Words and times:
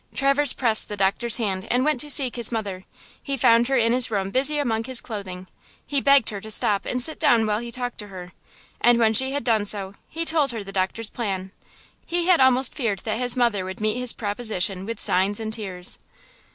Traverse 0.15 0.51
pressed 0.53 0.89
the 0.89 0.97
doctor's 0.97 1.37
hand 1.37 1.67
and 1.69 1.85
went 1.85 1.99
to 1.99 2.09
seek 2.09 2.35
his 2.35 2.51
mother. 2.51 2.85
He 3.21 3.37
found 3.37 3.67
her 3.67 3.77
in 3.77 3.93
his 3.93 4.09
room 4.09 4.31
busy 4.31 4.57
among 4.57 4.85
his 4.85 4.99
clothing. 4.99 5.45
He 5.85 6.01
begged 6.01 6.31
her 6.31 6.41
to 6.41 6.49
stop 6.49 6.87
and 6.87 7.03
sit 7.03 7.19
down 7.19 7.45
while 7.45 7.59
he 7.59 7.71
talked 7.71 7.99
to 7.99 8.07
her. 8.07 8.31
And 8.83 8.97
when 8.97 9.13
she 9.13 9.33
had 9.33 9.43
done 9.43 9.65
so, 9.65 9.93
he 10.07 10.25
told 10.25 10.53
her 10.53 10.63
the 10.63 10.71
doctor's 10.71 11.11
plan. 11.11 11.51
He 12.03 12.25
had 12.25 12.39
almost 12.41 12.73
feared 12.73 12.97
that 13.03 13.19
his 13.19 13.37
mother 13.37 13.63
would 13.63 13.79
meet 13.79 13.97
his 13.99 14.11
proposition 14.11 14.87
with 14.87 14.99
signs 14.99 15.39
and 15.39 15.53
tears. 15.53 15.99